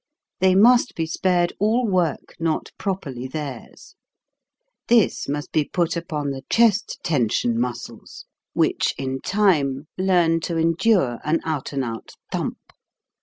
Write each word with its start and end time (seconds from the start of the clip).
They 0.39 0.55
must 0.55 0.95
be 0.95 1.05
spared 1.05 1.53
all 1.59 1.85
work 1.85 2.33
not 2.39 2.71
properly 2.79 3.27
theirs; 3.27 3.93
this 4.87 5.29
must 5.29 5.51
be 5.51 5.63
put 5.63 5.95
upon 5.95 6.31
the 6.31 6.41
chest 6.49 6.99
tension 7.03 7.59
muscles, 7.61 8.25
which 8.53 8.95
in 8.97 9.19
time 9.21 9.85
learn 9.99 10.39
to 10.39 10.57
endure 10.57 11.19
an 11.23 11.39
out 11.45 11.71
and 11.71 11.83
out 11.83 12.13
thump. 12.31 12.57